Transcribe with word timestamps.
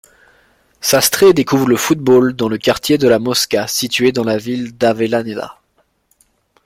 Sastre 0.81 1.31
découvre 1.31 1.67
le 1.67 1.75
football 1.77 2.33
dans 2.33 2.49
le 2.49 2.57
quartier 2.57 2.97
La 2.97 3.19
Mosca 3.19 3.67
situé 3.67 4.11
dans 4.11 4.23
la 4.23 4.39
ville 4.39 4.75
d’Avellaneda. 4.75 5.59